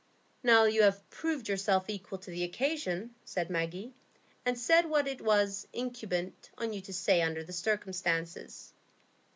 "Now 0.41 0.63
you 0.63 0.81
have 0.81 1.07
proved 1.11 1.47
yourself 1.47 1.87
equal 1.87 2.17
to 2.17 2.31
the 2.31 2.43
occasion," 2.43 3.13
said 3.23 3.51
Maggie, 3.51 3.93
"and 4.43 4.57
said 4.57 4.89
what 4.89 5.05
it 5.07 5.21
was 5.21 5.67
incumbent 5.73 6.49
on 6.57 6.73
you 6.73 6.81
to 6.81 6.91
say 6.91 7.21
under 7.21 7.43
the 7.43 7.53
circumstances." 7.53 8.73